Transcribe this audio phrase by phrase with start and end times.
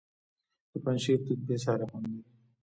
[0.71, 2.31] د پنجشیر توت بې ساري خوند لري.